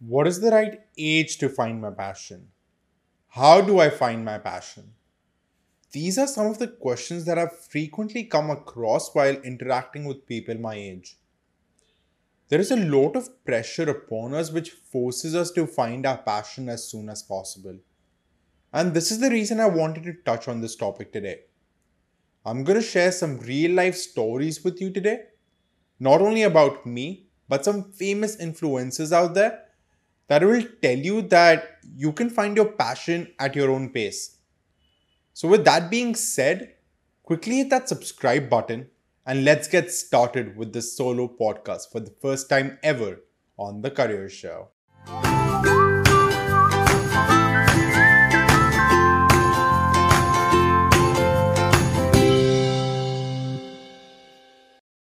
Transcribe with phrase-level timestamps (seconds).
[0.00, 2.48] What is the right age to find my passion?
[3.28, 4.94] How do I find my passion?
[5.92, 10.54] These are some of the questions that I've frequently come across while interacting with people
[10.58, 11.18] my age.
[12.48, 16.70] There is a lot of pressure upon us which forces us to find our passion
[16.70, 17.78] as soon as possible.
[18.72, 21.40] And this is the reason I wanted to touch on this topic today.
[22.46, 25.24] I'm going to share some real life stories with you today,
[25.98, 29.64] not only about me, but some famous influencers out there
[30.30, 34.36] that will tell you that you can find your passion at your own pace.
[35.32, 36.74] So, with that being said,
[37.24, 38.86] quickly hit that subscribe button
[39.26, 43.22] and let's get started with this solo podcast for the first time ever
[43.58, 44.68] on The Career Show.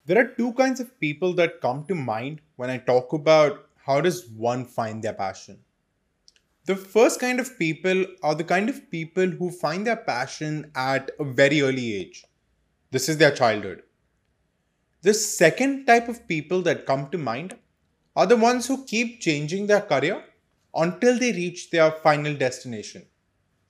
[0.07, 4.03] There are two kinds of people that come to mind when I talk about how
[4.03, 5.59] does one find their passion?
[6.67, 11.11] The first kind of people are the kind of people who find their passion at
[11.19, 12.27] a very early age.
[12.91, 13.83] This is their childhood.
[15.01, 17.57] The second type of people that come to mind
[18.15, 20.23] are the ones who keep changing their career
[20.75, 23.07] until they reach their final destination.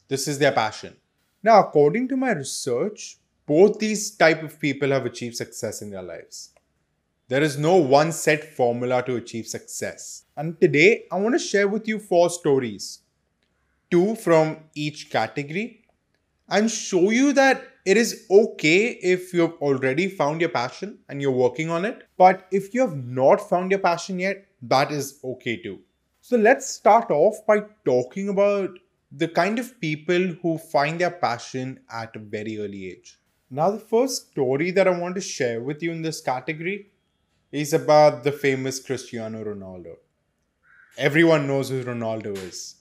[0.08, 0.96] This is their passion.
[1.44, 6.02] Now, according to my research, both these type of people have achieved success in their
[6.02, 6.54] lives.
[7.28, 10.24] There is no one set formula to achieve success.
[10.34, 13.00] And today I want to share with you four stories,
[13.90, 15.84] two from each category,
[16.48, 21.30] and show you that it is okay if you've already found your passion and you're
[21.30, 22.08] working on it.
[22.16, 25.80] But if you have not found your passion yet, that is okay too.
[26.22, 28.70] So let's start off by talking about
[29.12, 33.18] the kind of people who find their passion at a very early age.
[33.50, 36.90] Now, the first story that I want to share with you in this category
[37.52, 39.96] is about the famous Cristiano Ronaldo.
[40.98, 42.76] Everyone knows who Ronaldo is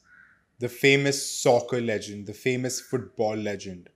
[0.59, 3.89] the famous soccer legend, the famous football legend.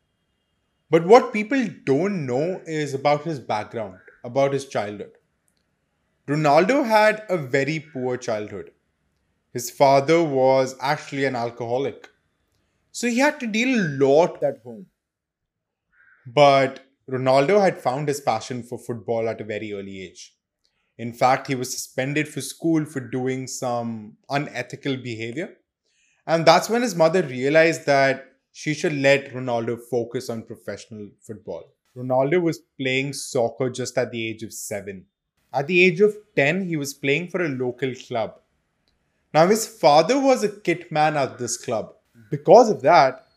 [0.92, 5.14] But what people don't know is about his background, about his childhood.
[6.28, 8.72] Ronaldo had a very poor childhood.
[9.54, 12.10] His father was actually an alcoholic.
[12.92, 14.88] So he had to deal a lot at home.
[16.26, 20.36] But Ronaldo had found his passion for football at a very early age.
[20.98, 25.58] In fact, he was suspended for school for doing some unethical behavior.
[26.28, 31.64] And that's when his mother realized that she should let Ronaldo focus on professional football.
[31.96, 35.06] Ronaldo was playing soccer just at the age of seven.
[35.54, 38.40] At the age of 10, he was playing for a local club.
[39.34, 41.94] Now, his father was a kit man at this club.
[42.30, 43.28] Because of that,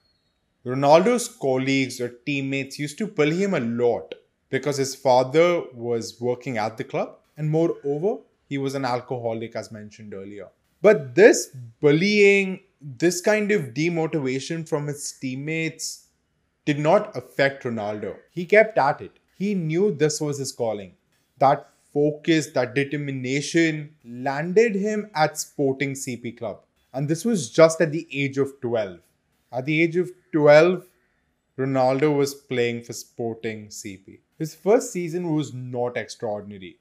[0.65, 4.15] Ronaldo's colleagues or teammates used to bully him a lot
[4.51, 9.73] because his father was working at the club and moreover, he was an alcoholic, as
[9.73, 10.49] mentioned earlier.
[10.83, 11.49] But this
[11.81, 16.09] bullying, this kind of demotivation from his teammates
[16.65, 18.17] did not affect Ronaldo.
[18.31, 19.19] He kept at it.
[19.39, 20.95] He knew this was his calling.
[21.39, 26.61] That focus, that determination landed him at Sporting CP Club.
[26.93, 28.99] And this was just at the age of 12.
[29.53, 30.85] At the age of 12,
[31.59, 34.21] Ronaldo was playing for Sporting CP.
[34.39, 36.79] His first season was not extraordinary.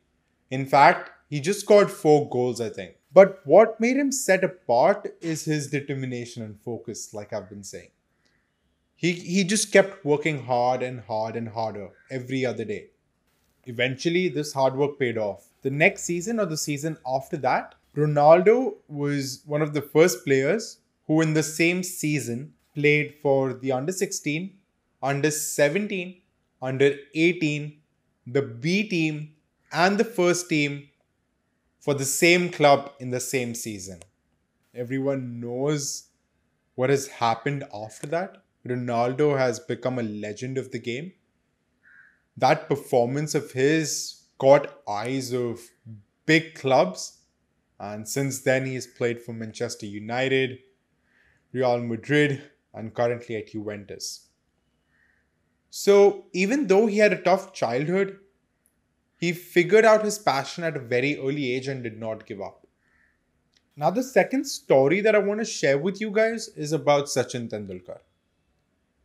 [0.56, 2.98] In fact, he just scored four goals, I think.
[3.12, 7.90] But what made him set apart is his determination and focus, like I've been saying.
[8.96, 12.90] He, he just kept working hard and hard and harder every other day.
[13.66, 15.48] Eventually, this hard work paid off.
[15.64, 20.78] The next season or the season after that, Ronaldo was one of the first players
[21.08, 24.54] who, in the same season, played for the under 16,
[25.02, 26.22] under 17,
[26.62, 27.80] under 18,
[28.28, 29.34] the B team,
[29.74, 30.90] and the first team
[31.80, 34.00] for the same club in the same season.
[34.74, 36.10] Everyone knows
[36.76, 38.44] what has happened after that.
[38.68, 41.12] Ronaldo has become a legend of the game.
[42.38, 45.60] That performance of his caught eyes of
[46.26, 47.20] big clubs.
[47.80, 50.60] And since then, he has played for Manchester United,
[51.52, 54.30] Real Madrid, and currently at Juventus.
[55.70, 58.20] So, even though he had a tough childhood,
[59.24, 62.68] he figured out his passion at a very early age and did not give up.
[63.78, 67.48] Now, the second story that I want to share with you guys is about Sachin
[67.50, 68.00] Tendulkar.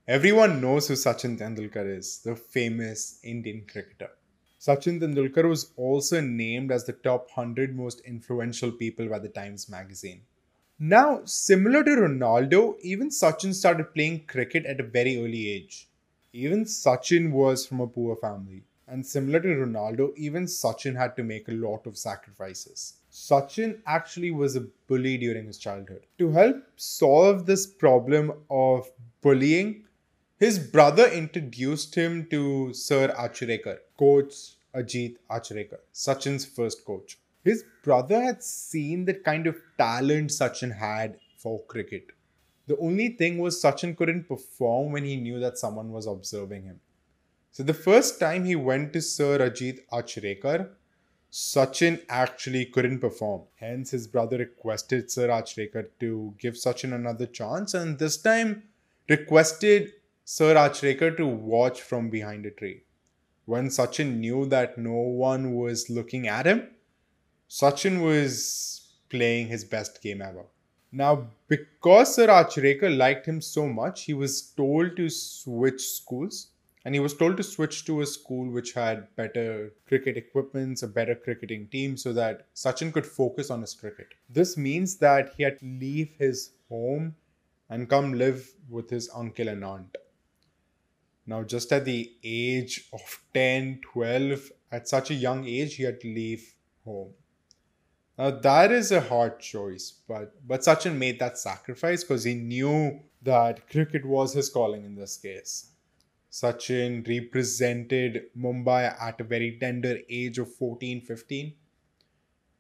[0.09, 4.11] Everyone knows who Sachin Tendulkar is, the famous Indian cricketer.
[4.61, 9.69] Sachin Tendulkar was also named as the top 100 most influential people by the Times
[9.69, 10.23] magazine.
[10.81, 15.88] Now, similar to Ronaldo, even Sachin started playing cricket at a very early age.
[16.32, 18.65] Even Sachin was from a poor family.
[18.90, 22.94] And similar to Ronaldo, even Sachin had to make a lot of sacrifices.
[23.12, 26.06] Sachin actually was a bully during his childhood.
[26.19, 28.90] To help solve this problem of
[29.20, 29.85] bullying,
[30.38, 37.19] his brother introduced him to Sir Acharekar, coach Ajit Acharekar, Sachin's first coach.
[37.44, 42.12] His brother had seen the kind of talent Sachin had for cricket.
[42.67, 46.81] The only thing was Sachin couldn't perform when he knew that someone was observing him.
[47.58, 50.69] So the first time he went to Sir Ajit Acharekar,
[51.32, 53.49] Sachin actually couldn't perform.
[53.56, 58.62] Hence, his brother requested Sir Acharekar to give Sachin another chance, and this time
[59.08, 59.90] requested
[60.25, 62.82] Sir Acharekar to watch from behind a tree.
[63.44, 66.69] When Sachin knew that no one was looking at him,
[67.50, 70.44] Sachin was playing his best game ever.
[70.93, 76.50] Now, because Sir Acharekar liked him so much, he was told to switch schools
[76.88, 80.88] and he was told to switch to a school which had better cricket equipments, a
[80.88, 84.14] better cricketing team, so that Sachin could focus on his cricket.
[84.31, 87.14] This means that he had to leave his home
[87.69, 89.99] and come live with his uncle and aunt.
[91.26, 96.00] Now, just at the age of 10, 12, at such a young age, he had
[96.00, 96.55] to leave
[96.87, 97.12] home.
[98.17, 102.99] Now, that is a hard choice, but, but Sachin made that sacrifice because he knew
[103.20, 105.73] that cricket was his calling in this case.
[106.31, 111.55] Sachin represented Mumbai at a very tender age of 14 15.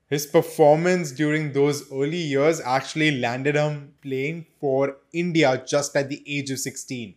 [0.08, 6.22] His performance during those early years actually landed him playing for India just at the
[6.26, 7.14] age of 16.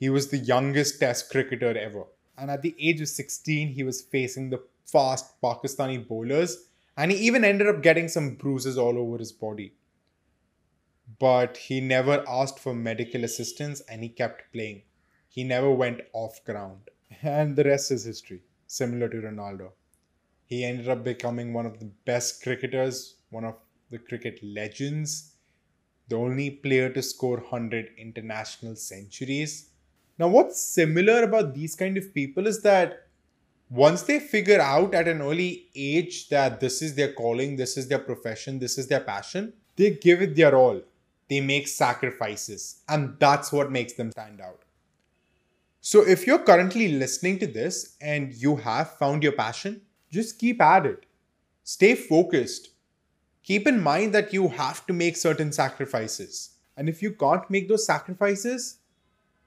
[0.00, 2.04] He was the youngest Test cricketer ever.
[2.36, 7.18] And at the age of 16, he was facing the fast Pakistani bowlers, and he
[7.18, 9.74] even ended up getting some bruises all over his body.
[11.20, 14.82] But he never asked for medical assistance and he kept playing.
[15.30, 16.90] He never went off ground.
[17.22, 19.70] And the rest is history, similar to Ronaldo.
[20.44, 23.54] He ended up becoming one of the best cricketers, one of
[23.90, 25.36] the cricket legends,
[26.08, 29.70] the only player to score 100 international centuries.
[30.18, 33.06] Now, what's similar about these kind of people is that
[33.70, 37.86] once they figure out at an early age that this is their calling, this is
[37.86, 40.82] their profession, this is their passion, they give it their all.
[41.28, 44.64] They make sacrifices, and that's what makes them stand out.
[45.82, 49.80] So, if you're currently listening to this and you have found your passion,
[50.10, 51.06] just keep at it.
[51.64, 52.70] Stay focused.
[53.42, 56.50] Keep in mind that you have to make certain sacrifices.
[56.76, 58.78] And if you can't make those sacrifices,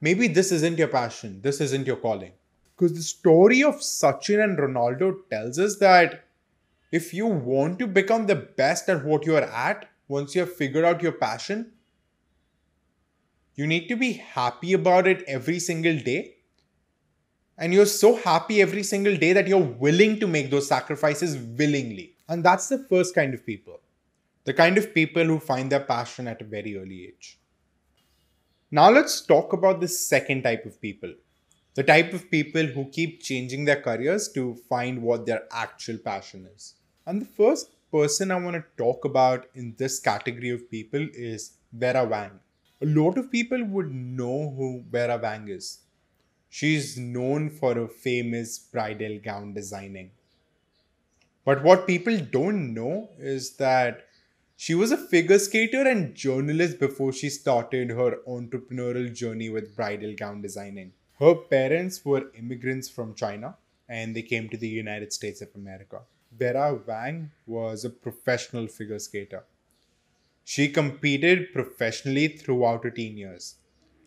[0.01, 2.31] maybe this isn't your passion, this isn't your calling.
[2.75, 6.25] Because the story of Sachin and Ronaldo tells us that
[6.91, 10.56] if you want to become the best at what you are at, once you have
[10.56, 11.74] figured out your passion,
[13.55, 16.35] you need to be happy about it every single day.
[17.57, 22.15] And you're so happy every single day that you're willing to make those sacrifices willingly.
[22.27, 23.79] And that's the first kind of people.
[24.45, 27.39] The kind of people who find their passion at a very early age.
[28.71, 31.13] Now let's talk about the second type of people.
[31.75, 36.47] The type of people who keep changing their careers to find what their actual passion
[36.55, 36.75] is.
[37.05, 41.57] And the first person I want to talk about in this category of people is
[41.71, 42.39] Vera Wang
[42.83, 45.80] a lot of people would know who Vera Wang is.
[46.50, 50.12] She's known for her famous bridal gown designing.
[51.45, 54.06] But what people don't know is that
[54.57, 60.13] she was a figure skater and journalist before she started her entrepreneurial journey with bridal
[60.15, 60.91] gown designing.
[61.19, 63.55] Her parents were immigrants from China
[63.88, 66.01] and they came to the United States of America.
[66.38, 69.43] Vera Wang was a professional figure skater.
[70.45, 73.55] She competed professionally throughout her teen years,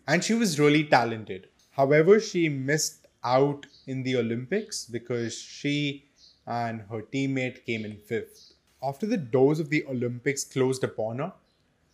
[0.07, 1.47] and she was really talented.
[1.71, 6.05] However, she missed out in the Olympics because she
[6.47, 8.53] and her teammate came in fifth.
[8.81, 11.33] After the doors of the Olympics closed upon her,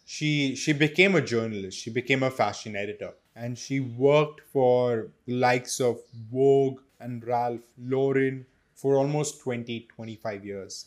[0.05, 1.77] she she became a journalist.
[1.77, 8.45] She became a fashion editor, and she worked for likes of Vogue and Ralph Lauren
[8.75, 10.85] for almost 20 25 years.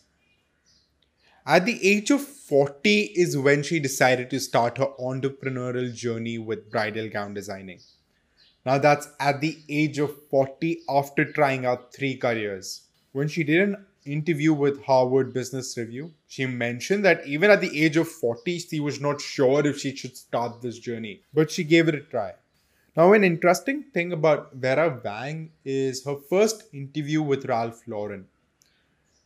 [1.49, 6.73] At the age of 40 is when she decided to start her entrepreneurial journey with
[6.73, 7.79] bridal gown designing.
[8.65, 12.89] Now, that's at the age of 40 after trying out three careers.
[13.13, 17.85] When she did an interview with Harvard Business Review, she mentioned that even at the
[17.85, 21.63] age of 40, she was not sure if she should start this journey, but she
[21.63, 22.33] gave it a try.
[22.97, 28.27] Now, an interesting thing about Vera Wang is her first interview with Ralph Lauren.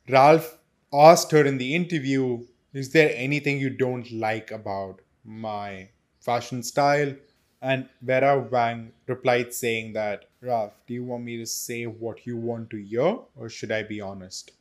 [0.07, 0.59] Ralph
[0.93, 5.89] asked her in the interview, Is there anything you don't like about my
[6.21, 7.15] fashion style?
[7.63, 12.37] And Vera Wang replied saying that, Ralph, do you want me to say what you
[12.37, 14.53] want to hear or should I be honest?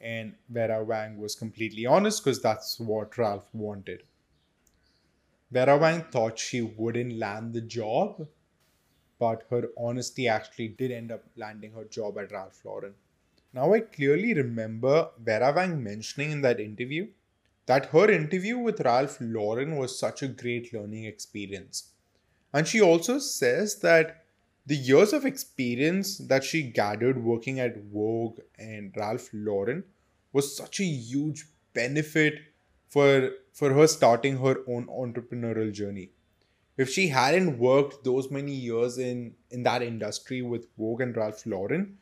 [0.00, 4.04] And Vera Wang was completely honest because that's what Ralph wanted.
[5.50, 8.26] Vera Wang thought she wouldn't land the job,
[9.18, 12.94] but her honesty actually did end up landing her job at Ralph Lauren.
[13.52, 17.08] Now, I clearly remember Vera Wang mentioning in that interview
[17.66, 21.92] that her interview with Ralph Lauren was such a great learning experience.
[22.52, 24.24] And she also says that
[24.66, 29.84] the years of experience that she gathered working at Vogue and Ralph Lauren
[30.32, 32.34] was such a huge benefit
[32.88, 36.10] for for her starting her own entrepreneurial journey.
[36.76, 41.44] If she hadn't worked those many years in in that industry with Vogue and Ralph
[41.46, 41.98] Lauren,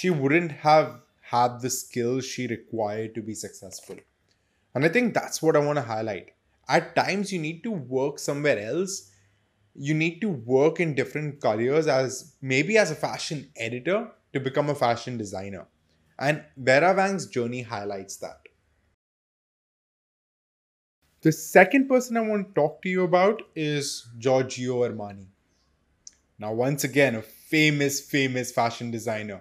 [0.00, 1.00] she wouldn't have
[1.32, 3.96] had the skills she required to be successful.
[4.74, 6.30] And I think that's what I want to highlight.
[6.68, 9.10] At times you need to work somewhere else
[9.74, 14.70] you need to work in different careers as maybe as a fashion editor to become
[14.70, 15.66] a fashion designer.
[16.18, 18.40] And Vera Wang's journey highlights that.
[21.22, 25.26] The second person I want to talk to you about is Giorgio Armani.
[26.38, 29.40] Now, once again, a famous, famous fashion designer.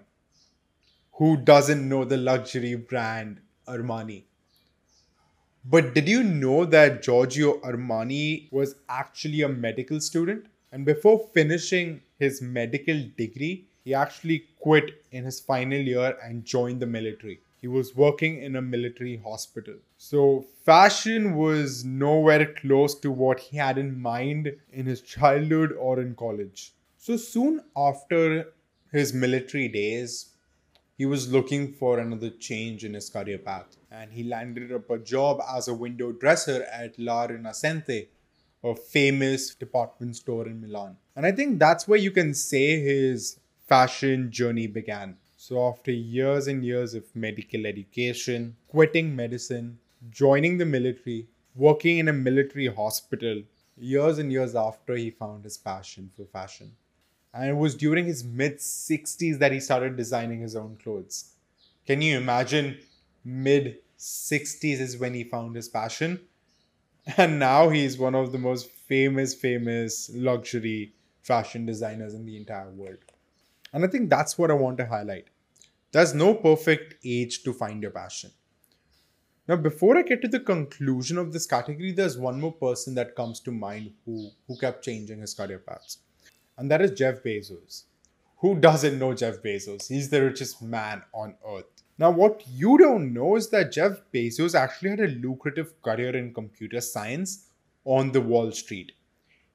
[1.13, 4.25] Who doesn't know the luxury brand Armani?
[5.65, 10.45] But did you know that Giorgio Armani was actually a medical student?
[10.71, 16.79] And before finishing his medical degree, he actually quit in his final year and joined
[16.79, 17.41] the military.
[17.59, 19.75] He was working in a military hospital.
[19.97, 25.99] So, fashion was nowhere close to what he had in mind in his childhood or
[25.99, 26.71] in college.
[26.97, 28.53] So, soon after
[28.91, 30.29] his military days,
[31.03, 34.97] he was looking for another change in his career path and he landed up a
[34.97, 38.07] job as a window dresser at La Rinascente,
[38.63, 40.95] a famous department store in Milan.
[41.17, 45.17] And I think that's where you can say his fashion journey began.
[45.35, 49.79] So, after years and years of medical education, quitting medicine,
[50.09, 53.43] joining the military, working in a military hospital,
[53.75, 56.71] years and years after he found his passion for fashion.
[57.33, 61.33] And it was during his mid 60s that he started designing his own clothes.
[61.87, 62.77] Can you imagine
[63.25, 66.19] mid 60s is when he found his passion?
[67.17, 72.69] And now he's one of the most famous, famous luxury fashion designers in the entire
[72.69, 72.99] world.
[73.73, 75.25] And I think that's what I want to highlight.
[75.91, 78.31] There's no perfect age to find your passion.
[79.47, 83.17] Now, before I get to the conclusion of this category, there's one more person that
[83.17, 85.97] comes to mind who, who kept changing his career paths
[86.57, 87.83] and that is Jeff Bezos.
[88.37, 89.87] Who doesn't know Jeff Bezos?
[89.87, 91.83] He's the richest man on earth.
[91.97, 96.33] Now, what you don't know is that Jeff Bezos actually had a lucrative career in
[96.33, 97.47] computer science
[97.85, 98.93] on the Wall Street.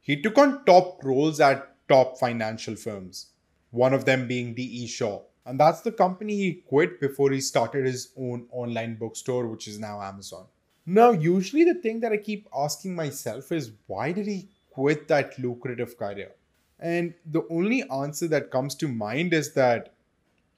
[0.00, 3.32] He took on top roles at top financial firms,
[3.70, 4.86] one of them being D.E.
[4.86, 5.22] Shaw.
[5.44, 9.78] And that's the company he quit before he started his own online bookstore, which is
[9.78, 10.46] now Amazon.
[10.86, 15.38] Now, usually the thing that I keep asking myself is why did he quit that
[15.38, 16.32] lucrative career?
[16.80, 19.94] And the only answer that comes to mind is that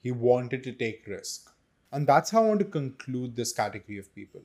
[0.03, 1.51] he wanted to take risk.
[1.91, 4.41] And that's how I want to conclude this category of people.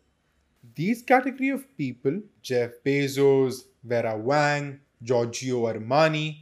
[0.75, 6.39] These category of people, Jeff Bezos, Vera Wang, Giorgio Armani,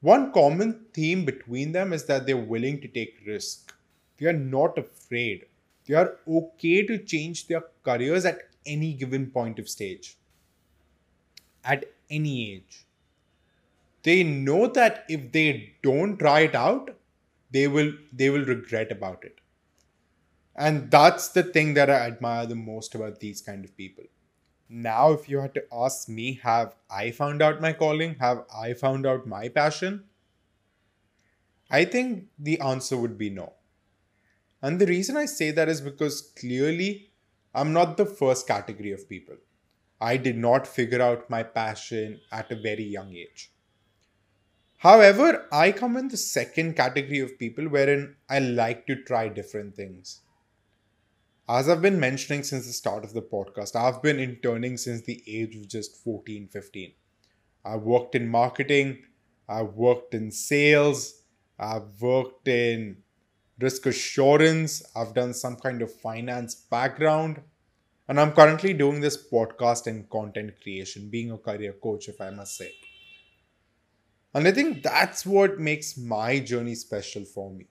[0.00, 3.74] one common theme between them is that they're willing to take risk.
[4.16, 5.44] They are not afraid.
[5.86, 10.16] They are okay to change their careers at any given point of stage.
[11.64, 12.86] At any age
[14.02, 16.90] they know that if they don't try it out
[17.50, 19.40] they will they will regret about it.
[20.56, 24.04] And that's the thing that i admire the most about these kind of people.
[24.68, 28.14] Now if you had to ask me have i found out my calling?
[28.16, 30.04] Have i found out my passion?
[31.70, 33.54] I think the answer would be no.
[34.62, 37.10] And the reason i say that is because clearly
[37.54, 39.36] i'm not the first category of people.
[40.00, 43.50] I did not figure out my passion at a very young age
[44.80, 49.76] However, I come in the second category of people wherein I like to try different
[49.76, 50.22] things.
[51.46, 55.22] As I've been mentioning since the start of the podcast, I've been interning since the
[55.26, 56.94] age of just 14, 15.
[57.62, 59.02] I've worked in marketing,
[59.46, 61.24] I've worked in sales,
[61.58, 63.02] I've worked in
[63.60, 67.42] risk assurance, I've done some kind of finance background,
[68.08, 72.30] and I'm currently doing this podcast and content creation, being a career coach, if I
[72.30, 72.72] must say.
[74.34, 77.68] And I think that's what makes my journey special for me.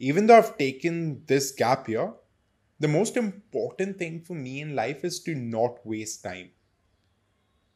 [0.00, 2.12] Even though I've taken this gap year,
[2.80, 6.50] the most important thing for me in life is to not waste time.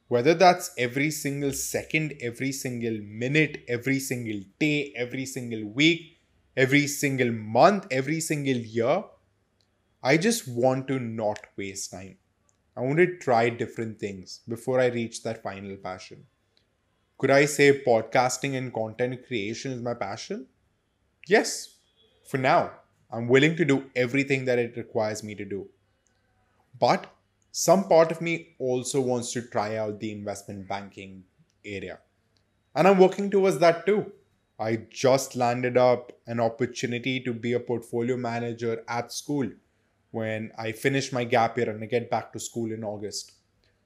[0.09, 6.21] Whether that's every single second, every single minute, every single day, every single week,
[6.57, 9.04] every single month, every single year,
[10.04, 12.19] I just want to not waste time.
[12.76, 16.26] I want to try different things before I reach that final passion.
[17.25, 20.47] Could I say podcasting and content creation is my passion?
[21.26, 21.76] Yes,
[22.23, 22.73] for now.
[23.11, 25.66] I'm willing to do everything that it requires me to do.
[26.78, 27.07] But
[27.50, 31.25] some part of me also wants to try out the investment banking
[31.64, 32.00] area.
[32.75, 34.12] And I'm working towards that too.
[34.61, 39.49] I just landed up an opportunity to be a portfolio manager at school
[40.11, 43.33] when I finish my gap year and I get back to school in August.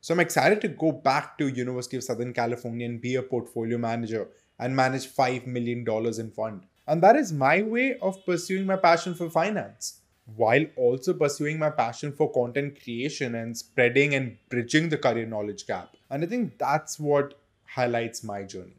[0.01, 3.79] So I'm excited to go back to University of Southern California and be a portfolio
[3.79, 4.29] manager
[4.59, 5.85] and manage $5 million
[6.19, 6.63] in fund.
[6.87, 10.01] And that is my way of pursuing my passion for finance
[10.37, 15.67] while also pursuing my passion for content creation and spreading and bridging the career knowledge
[15.67, 15.97] gap.
[16.11, 18.77] And I think that's what highlights my journey.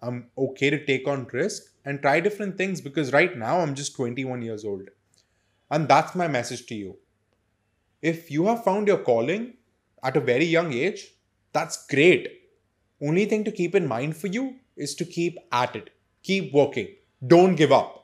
[0.00, 3.94] I'm okay to take on risk and try different things because right now I'm just
[3.94, 4.90] 21 years old.
[5.70, 6.96] And that's my message to you.
[8.02, 9.54] If you have found your calling
[10.02, 11.08] at a very young age,
[11.52, 12.28] that's great.
[13.00, 15.90] Only thing to keep in mind for you is to keep at it,
[16.22, 16.88] keep working,
[17.26, 18.02] don't give up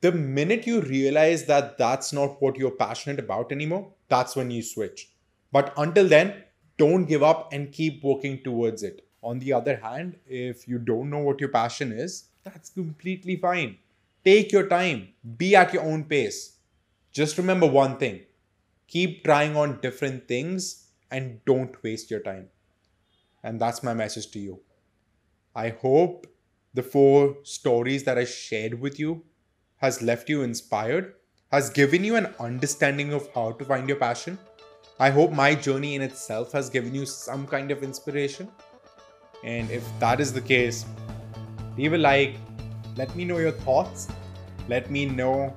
[0.00, 4.62] the minute you realize that that's not what you're passionate about anymore, that's when you
[4.62, 5.10] switch.
[5.50, 6.44] But until then,
[6.76, 9.04] don't give up and keep working towards it.
[9.22, 13.78] On the other hand, if you don't know what your passion is, that's completely fine.
[14.24, 16.58] Take your time, be at your own pace.
[17.10, 18.20] Just remember one thing
[18.88, 22.48] keep trying on different things and don't waste your time.
[23.42, 24.60] And that's my message to you.
[25.54, 26.26] I hope
[26.74, 29.24] the four stories that I shared with you
[29.76, 31.14] has left you inspired,
[31.52, 34.38] has given you an understanding of how to find your passion.
[34.98, 38.48] I hope my journey in itself has given you some kind of inspiration.
[39.44, 40.84] And if that is the case,
[41.76, 42.34] leave a like,
[42.96, 44.08] let me know your thoughts,
[44.68, 45.54] let me know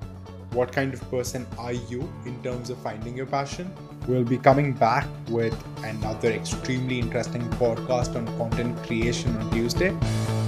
[0.54, 3.74] what kind of person are you in terms of finding your passion.
[4.08, 9.96] We'll be coming back with another extremely interesting podcast on content creation on Tuesday.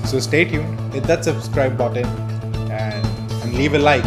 [0.06, 2.06] So stay tuned, hit that subscribe button,
[2.70, 4.04] and leave a like